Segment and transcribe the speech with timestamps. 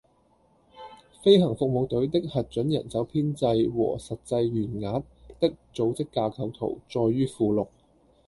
[1.21, 5.03] 飛行服務隊的核准人手編制和實際員額
[5.39, 7.67] 的組織架構圖載於附錄